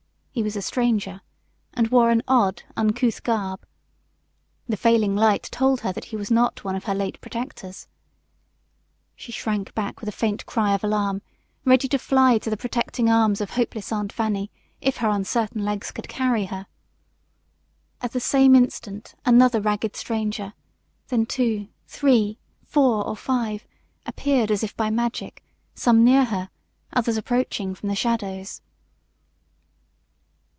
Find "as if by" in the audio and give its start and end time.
24.49-24.89